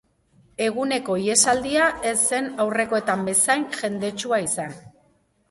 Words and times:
Eguneko 0.67 1.17
ihesaldia 1.23 1.89
ez 2.13 2.15
zen 2.31 2.49
aurrekoetan 2.65 3.23
bezain 3.29 3.69
jendetsua 3.77 4.43
izan. 4.49 4.77